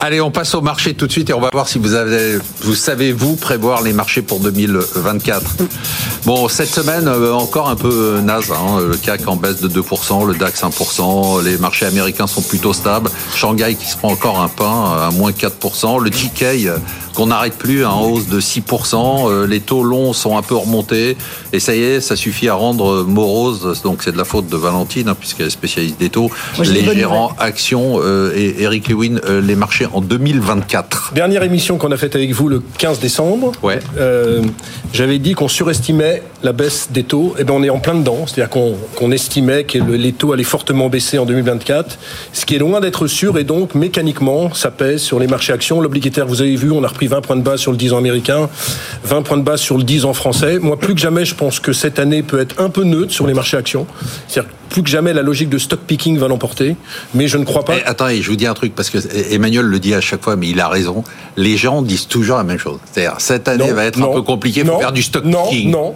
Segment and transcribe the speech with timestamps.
[0.00, 2.38] Allez, on passe au marché tout de suite et on va voir si vous avez,
[2.60, 5.56] vous savez vous prévoir les marchés pour 2024.
[6.24, 8.52] Bon, cette semaine euh, encore un peu euh, naze.
[8.52, 8.80] Hein.
[8.80, 13.10] Le CAC en baisse de 2%, le DAX 1%, les marchés américains sont plutôt stables.
[13.34, 16.70] Shanghai qui se prend encore un pain à moins 4%, le Nikkei
[17.14, 19.28] qu'on n'arrête plus en hausse de 6%.
[19.28, 21.16] Euh, les taux longs sont un peu remontés
[21.52, 23.82] et ça y est, ça suffit à rendre morose.
[23.82, 26.30] Donc c'est de la faute de Valentine hein, puisqu'elle est spécialiste des taux.
[26.60, 28.00] les gérants actions
[28.32, 31.12] et Eric Lewin les marchés en 2024.
[31.14, 33.52] Dernière émission qu'on a faite avec vous le 15 décembre.
[33.62, 33.78] Ouais.
[33.98, 34.42] Euh,
[34.92, 37.34] j'avais dit qu'on surestimait la baisse des taux.
[37.36, 38.26] Et eh ben on est en plein dedans.
[38.26, 41.98] C'est-à-dire qu'on estimait que les taux allaient fortement baisser en 2024,
[42.32, 43.38] ce qui est loin d'être sûr.
[43.38, 45.80] Et donc mécaniquement, ça pèse sur les marchés actions.
[45.80, 47.98] L'obligataire, vous avez vu, on a repris 20 points de base sur le 10 ans
[47.98, 48.48] américain,
[49.04, 50.58] 20 points de base sur le 10 ans français.
[50.58, 53.26] Moi, plus que jamais, je pense que cette année peut être un peu neutre sur
[53.26, 53.86] les marchés actions.
[54.26, 56.76] C'est-à-dire plus que jamais, la logique de stock picking va l'emporter.
[57.14, 57.76] Mais je ne crois pas.
[57.78, 58.98] Eh, attendez, je vous dis un truc, parce que
[59.32, 61.04] Emmanuel le dit à chaque fois, mais il a raison.
[61.36, 62.78] Les gens disent toujours la même chose.
[62.92, 65.70] C'est-à-dire, cette année va être un peu compliquée, il faut faire du stock picking.
[65.70, 65.94] Non,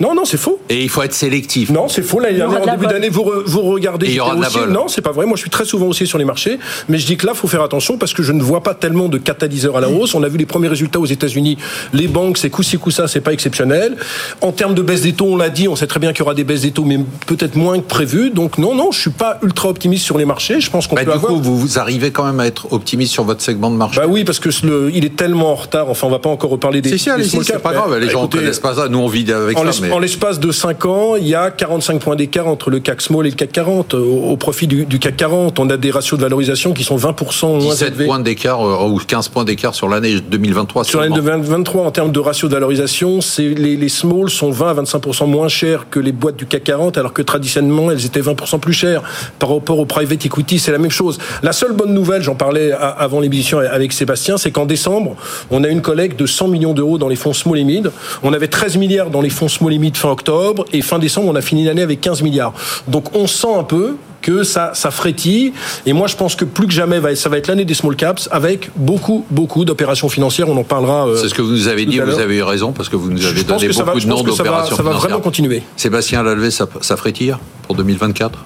[0.00, 0.60] non, non, c'est faux.
[0.68, 1.70] Et il faut être sélectif.
[1.70, 2.18] Non, c'est faux.
[2.18, 4.06] L'année dernière, en début d'année, vous, vous regardez.
[4.06, 4.58] Et il y aura de la aussi...
[4.68, 5.26] Non, c'est pas vrai.
[5.26, 6.58] Moi, je suis très souvent aussi sur les marchés.
[6.88, 9.08] Mais je dis que là, faut faire attention parce que je ne vois pas tellement
[9.08, 10.14] de catalyseurs à la hausse.
[10.14, 11.58] On a vu les premiers résultats aux États-Unis.
[11.92, 13.96] Les banques, c'est coup-ci, coup-ça, c'est pas exceptionnel.
[14.40, 16.22] En termes de baisse des taux, on l'a dit, on sait très bien qu'il y
[16.22, 18.30] aura des baisses des taux, mais peut-être moins que prévu.
[18.30, 20.60] Donc, non, non, je suis pas ultra optimiste sur les marchés.
[20.60, 21.32] Je pense qu'on bah, peut du avoir.
[21.32, 24.00] Coup, vous, arrivez quand même à être optimiste sur votre segment de marché.
[24.00, 25.88] Bah oui, parce que le, il est tellement en retard.
[25.88, 26.90] Enfin, on va pas encore reparler des.
[26.90, 27.96] Si, si, c'est pas grave.
[27.98, 28.88] Les bah, gens ne connaissent pas ça.
[28.88, 29.83] Nous, on vit avec ça.
[29.92, 33.26] En l'espace de 5 ans, il y a 45 points d'écart entre le CAC Small
[33.26, 35.58] et le CAC 40 au, profit du, CAC 40.
[35.58, 38.98] On a des ratios de valorisation qui sont 20% moins 17 points d'écart euh, ou
[38.98, 40.84] 15 points d'écart sur l'année 2023.
[40.84, 44.70] Sur l'année 2023, en termes de ratio de valorisation, c'est les, les small sont 20
[44.70, 48.20] à 25% moins chers que les boîtes du CAC 40, alors que traditionnellement elles étaient
[48.20, 49.02] 20% plus chères
[49.38, 50.58] par rapport au private equity.
[50.58, 51.18] C'est la même chose.
[51.42, 55.16] La seule bonne nouvelle, j'en parlais avant l'émission avec Sébastien, c'est qu'en décembre,
[55.50, 57.90] on a une collecte de 100 millions d'euros dans les fonds small et mid.
[58.22, 61.36] On avait 13 milliards dans les fonds small mid fin octobre et fin décembre, on
[61.36, 62.52] a fini l'année avec 15 milliards.
[62.88, 65.52] Donc on sent un peu que ça, ça frétille.
[65.84, 68.26] Et moi, je pense que plus que jamais, ça va être l'année des small caps
[68.32, 70.48] avec beaucoup, beaucoup d'opérations financières.
[70.48, 71.06] On en parlera.
[71.06, 71.98] Euh, C'est ce que vous nous avez dit.
[71.98, 74.82] Vous avez eu raison parce que vous nous avez donné beaucoup de noms d'opérations Ça
[74.82, 75.62] va vraiment continuer.
[75.76, 78.44] Sébastien Lalvé, ça, ça frétille pour 2024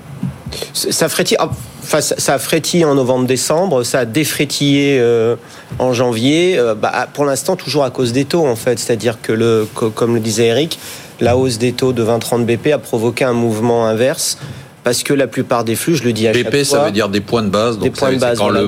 [0.72, 5.36] ça frétille, enfin, ça frétille en novembre-décembre, ça a défrétillé euh,
[5.78, 6.58] en janvier.
[6.58, 8.78] Euh, bah, pour l'instant, toujours à cause des taux, en fait.
[8.78, 10.78] C'est-à-dire que, le, comme le disait Eric,
[11.20, 14.38] la hausse des taux de 20-30 BP a provoqué un mouvement inverse
[14.84, 16.60] parce que la plupart des flux, je le dis à BP, chaque fois...
[16.60, 17.74] BP, ça veut dire des points de base.
[17.74, 18.38] Donc des points de base.
[18.38, 18.62] Quand le,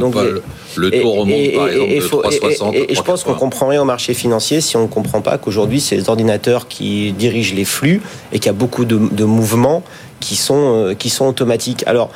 [0.76, 2.74] le, taux remonte, par exemple, de 3,60.
[2.74, 5.80] Et, je pense qu'on comprend rien au marché financier si on ne comprend pas qu'aujourd'hui,
[5.80, 8.02] c'est les ordinateurs qui dirigent les flux
[8.32, 9.82] et qu'il y a beaucoup de, de mouvements
[10.18, 11.84] qui sont, euh, qui sont automatiques.
[11.86, 12.10] Alors,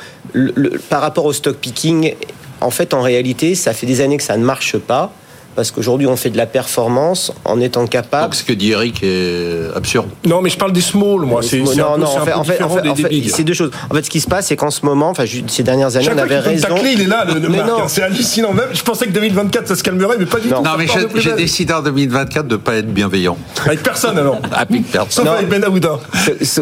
[0.89, 2.13] par rapport au stock picking,
[2.61, 5.13] en fait, en réalité, ça fait des années que ça ne marche pas
[5.55, 8.25] parce qu'aujourd'hui on fait de la performance en étant capable.
[8.25, 10.07] Donc ce que dit Eric est absurde.
[10.25, 11.41] Non, mais je parle des small, moi.
[11.41, 12.07] C'est non, non.
[12.07, 12.83] En fait, en fait,
[13.29, 13.71] c'est deux choses.
[13.89, 16.17] En fait, ce qui se passe, c'est qu'en ce moment, enfin, ces dernières années, on
[16.17, 16.67] avait raison.
[16.67, 17.41] Tacler, il est là, le,
[17.87, 18.53] C'est hallucinant.
[18.53, 20.55] Même, je pensais que 2024 ça se calmerait, mais pas du tout.
[20.55, 23.37] Non, mais j'ai décidé en 2024 de ne pas être bienveillant.
[23.65, 24.39] Avec personne alors.
[24.51, 25.25] Avec personne.
[25.25, 25.99] Sauf avec Ben Aouda.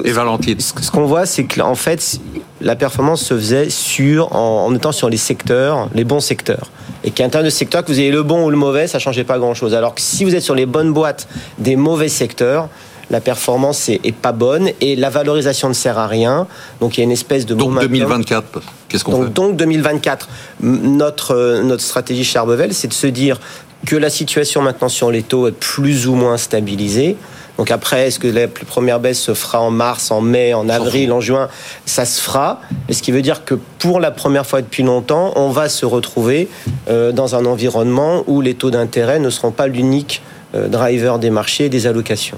[0.03, 0.59] Et Valentine.
[0.59, 2.19] Ce qu'on voit, c'est qu'en fait,
[2.63, 6.69] la performance se faisait sur en, en étant sur les secteurs, les bons secteurs
[7.03, 9.01] et qu'à l'intérieur de secteur, que vous ayez le bon ou le mauvais, ça ne
[9.01, 9.73] changeait pas grand-chose.
[9.73, 11.27] Alors que si vous êtes sur les bonnes boîtes
[11.59, 12.69] des mauvais secteurs,
[13.09, 16.47] la performance est, pas bonne et la valorisation ne sert à rien.
[16.79, 19.29] Donc il y a une espèce de donc 2024, qu'est-ce qu'on fait?
[19.29, 20.29] Donc 2024,
[20.61, 23.39] notre notre stratégie chez Arbevel, c'est de se dire
[23.85, 27.17] que la situation maintenant sur les taux est plus ou moins stabilisée.
[27.63, 30.67] Donc après, est-ce que la plus première baisse se fera en mars, en mai, en
[30.67, 31.47] avril, en juin?
[31.85, 32.59] Ça se fera.
[32.89, 35.85] Et ce qui veut dire que pour la première fois depuis longtemps, on va se
[35.85, 36.49] retrouver
[36.89, 40.21] euh, dans un environnement où les taux d'intérêt ne seront pas l'unique
[40.55, 42.37] euh, driver des marchés et des allocations.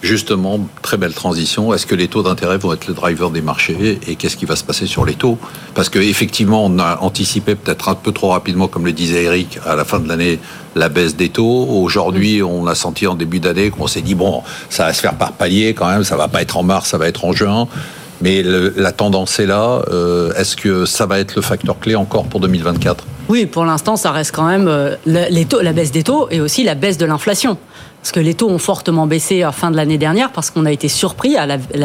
[0.00, 1.74] Justement, très belle transition.
[1.74, 4.54] Est-ce que les taux d'intérêt vont être le driver des marchés et qu'est-ce qui va
[4.54, 5.38] se passer sur les taux?
[5.74, 9.74] Parce qu'effectivement, on a anticipé peut-être un peu trop rapidement, comme le disait Eric, à
[9.74, 10.38] la fin de l'année,
[10.76, 11.66] la baisse des taux.
[11.68, 15.14] Aujourd'hui, on a senti en début d'année qu'on s'est dit bon, ça va se faire
[15.14, 16.04] par palier quand même.
[16.04, 17.66] Ça va pas être en mars, ça va être en juin.
[18.20, 19.82] Mais la tendance est là.
[19.90, 23.96] Euh, est-ce que ça va être le facteur clé encore pour 2024 Oui, pour l'instant,
[23.96, 26.98] ça reste quand même euh, les taux, la baisse des taux et aussi la baisse
[26.98, 27.58] de l'inflation
[28.02, 30.72] parce que les taux ont fortement baissé à fin de l'année dernière parce qu'on a
[30.72, 31.36] été surpris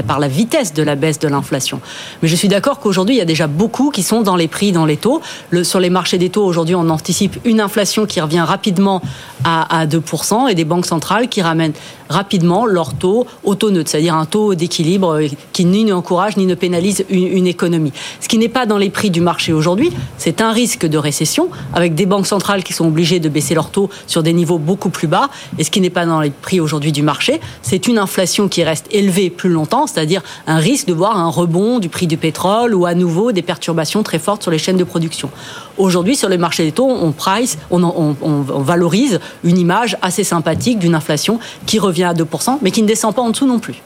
[0.06, 1.80] par la vitesse de la baisse de l'inflation.
[2.21, 4.71] Mais je suis d'accord qu'aujourd'hui, il y a déjà beaucoup qui sont dans les prix,
[4.71, 5.21] dans les taux.
[5.63, 9.01] Sur les marchés des taux, aujourd'hui, on anticipe une inflation qui revient rapidement
[9.44, 11.74] à, à 2% et des banques centrales qui ramènent
[12.10, 15.19] rapidement leur taux au taux neutre, c'est-à-dire un taux d'équilibre
[15.51, 17.94] qui ni n'encourage ni ne pénalise une, une économie.
[18.19, 21.13] Ce qui n'est pas dans les prix du marché aujourd'hui, c'est un risque de récession
[21.13, 24.57] récession, avec des banques centrales qui sont obligées de baisser leurs taux sur des niveaux
[24.57, 25.30] beaucoup plus bas.
[25.60, 28.63] Et ce qui n'est pas dans les prix aujourd'hui du marché, c'est une inflation qui
[28.63, 32.73] reste élevée plus longtemps, c'est-à-dire un risque de voir un rebond du prix du pétrole
[32.75, 35.29] ou à nouveau des perturbations très fortes sur les chaînes de production.
[35.77, 40.79] Aujourd'hui, sur le marché des taux, on price, on, on, valorise une image assez sympathique
[40.79, 43.81] d'une inflation qui revient à 2%, mais qui ne descend pas en dessous non plus.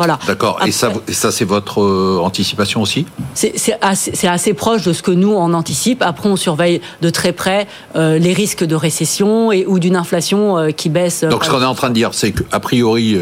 [0.00, 0.18] Voilà.
[0.26, 0.58] D'accord.
[0.66, 3.04] Et ça, ça c'est votre euh, anticipation aussi?
[3.34, 3.52] C'est
[3.82, 6.00] assez, assez, proche de ce que nous on anticipe.
[6.00, 7.66] Après, on surveille de très près
[7.96, 11.22] euh, les risques de récession et ou d'une inflation euh, qui baisse.
[11.24, 13.14] Donc, ce qu'on est en train de dire, c'est qu'a priori,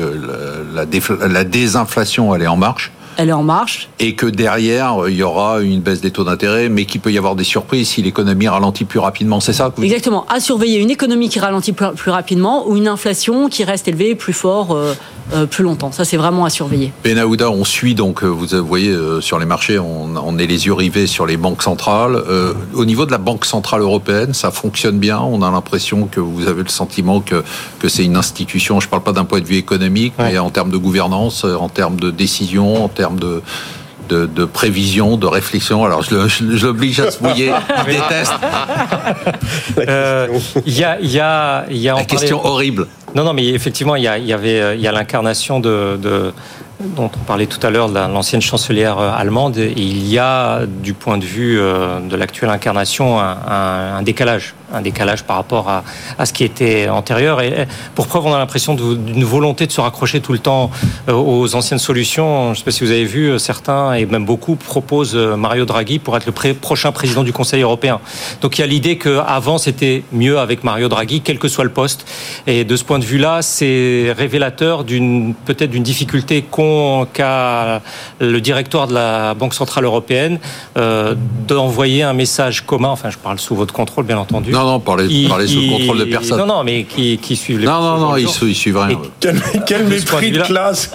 [0.73, 3.89] la, la, la désinflation, elle est en marche elle est en marche.
[3.99, 7.19] Et que derrière, il y aura une baisse des taux d'intérêt, mais qu'il peut y
[7.19, 10.25] avoir des surprises si l'économie ralentit plus rapidement, c'est ça Exactement.
[10.29, 14.33] À surveiller une économie qui ralentit plus, rapidement ou une inflation qui reste élevée plus
[14.33, 14.95] fort euh,
[15.51, 15.93] plus longtemps.
[15.93, 16.93] Ça, c'est vraiment à surveiller.
[17.05, 20.73] Benaouda, on suit donc, euh, vous voyez, sur les marchés, on, on, est les yeux
[20.73, 22.23] rivés sur les banques centrales.
[22.75, 25.19] au niveau de la Banque Centrale Européenne, ça fonctionne bien.
[25.21, 27.43] On a l'impression que vous avez le sentiment que,
[27.79, 30.51] que c'est une institution, je ne parle pas d'un point de vue économique, mais en
[30.51, 33.43] termes de gouvernance, en termes de décision, en termes de,
[34.09, 35.85] de, prévision, de réflexion.
[35.85, 37.53] Alors, je, l'oblige à se mouiller.
[37.87, 38.33] je déteste.
[39.79, 40.29] Euh,
[40.67, 42.87] il y a, y a, y a La question horrible.
[43.15, 45.99] Non, non, mais effectivement, il y, a, avait, il y a l'incarnation de,
[46.81, 50.95] dont on parlait tout à l'heure de l'ancienne chancelière euh, allemande, il y a, du
[50.95, 55.85] point de vue euh, de l'actuelle incarnation, un, décalage, un décalage par rapport à,
[56.19, 57.41] à, ce qui était antérieur.
[57.41, 60.71] Et pour preuve, on a l'impression d'une volonté de se raccrocher tout le temps
[61.09, 62.47] euh, aux anciennes solutions.
[62.47, 65.99] Je ne sais pas si vous avez vu, certains et même beaucoup proposent Mario Draghi
[65.99, 68.01] pour être le prochain président du Conseil européen.
[68.41, 71.71] Donc il y a l'idée qu'avant c'était mieux avec Mario Draghi, quel que soit le
[71.71, 72.07] poste.
[72.47, 76.45] Et de ce point de vue-là, c'est révélateur d'une peut-être d'une difficulté
[77.13, 77.83] qu'a
[78.21, 80.39] le directoire de la Banque Centrale Européenne
[80.77, 81.15] euh,
[81.47, 84.53] d'envoyer un message commun, enfin je parle sous votre contrôle bien entendu.
[84.59, 86.39] Non, non, parlez, parlez sous le contrôle de personne.
[86.39, 87.67] Non, non, mais qui, qui suivent les...
[87.67, 88.99] Non, non, non, ils, suivent rien.
[89.21, 90.91] quel, quel mépris de classe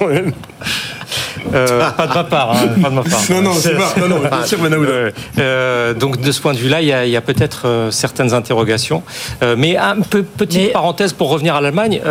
[1.54, 3.22] euh, pas de ma part, hein, pas de ma part.
[3.30, 3.94] Non, non, c'est pas.
[4.00, 7.18] Non, non, euh, euh, donc de ce point de vue-là, il y a, il y
[7.18, 9.04] a peut-être euh, certaines interrogations.
[9.42, 12.02] Euh, mais un peu petite parenthèse pour revenir à l'Allemagne,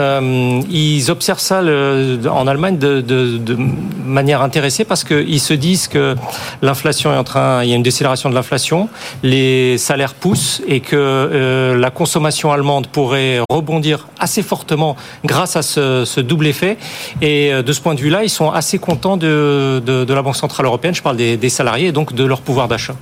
[0.70, 3.56] ils observent ça le, en Allemagne de, de, de,
[4.05, 6.14] manière intéressée parce qu'ils se disent que
[6.61, 8.88] l'inflation est en train, il y a une décélération de l'inflation,
[9.23, 16.05] les salaires poussent et que la consommation allemande pourrait rebondir assez fortement grâce à ce,
[16.05, 16.76] ce double effet.
[17.20, 20.95] Et de ce point de vue-là, ils sont assez contents de, la Banque Centrale Européenne,
[20.95, 22.95] je parle des salariés et donc de leur pouvoir d'achat.